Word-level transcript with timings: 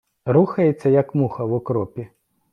Рухається, 0.25 0.89
як 0.89 1.15
муха 1.15 1.43
в 1.45 1.53
окропі. 1.53 2.07